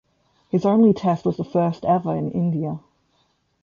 His 0.49 0.65
only 0.65 0.93
Test 0.93 1.25
was 1.25 1.37
the 1.37 1.43
first 1.43 1.85
ever 1.85 2.15
in 2.17 2.31
India. 2.31 2.79